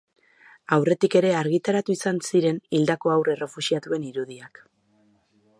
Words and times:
Aurretik 0.77 1.17
ere 1.19 1.29
argitaratu 1.41 1.95
izan 1.97 2.23
ziren 2.31 2.59
hildako 2.79 3.15
haur 3.17 3.33
errefuxiatuen 3.37 4.09
irudiak. 4.13 4.65